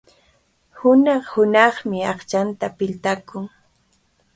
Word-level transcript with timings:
Hunaq-hunaqmi 0.77 1.99
aqchanta 2.13 2.67
piltakun. 2.77 3.45